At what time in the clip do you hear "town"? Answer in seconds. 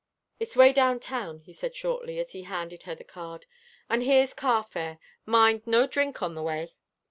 0.99-1.41